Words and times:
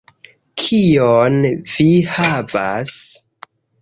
Kion 0.61 1.37
vi 1.73 1.87
havas? 2.17 2.95